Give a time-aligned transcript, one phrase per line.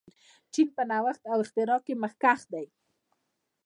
[0.53, 2.65] چین په نوښت او اختراع کې مخکښ دی.